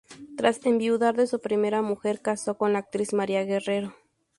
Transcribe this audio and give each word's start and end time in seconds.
Tras 0.35 0.65
enviudar 0.65 1.15
de 1.15 1.27
su 1.27 1.39
primera 1.39 1.83
mujer, 1.83 2.21
casó 2.23 2.57
con 2.57 2.73
la 2.73 2.79
actriz 2.79 3.13
María 3.13 3.43
Guerrero. 3.43 3.93